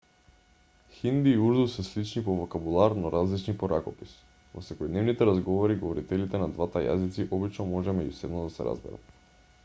[0.99, 4.15] хинди и урду се слични по вокабулар но различни по ракопис
[4.53, 9.13] во секојдневните разговори говорителите на двата јазици обично може меѓусебно да се разберат